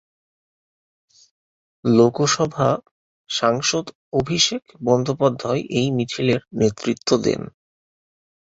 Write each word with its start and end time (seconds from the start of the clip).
লোকসভা 1.85 2.69
সাংসদ 3.29 3.85
অভিষেক 4.13 4.63
বন্দ্যোপাধ্যায় 4.81 5.61
এই 5.71 5.87
মিছিলের 5.91 6.41
নেতৃত্ব 6.53 7.09
দেন। 7.17 7.41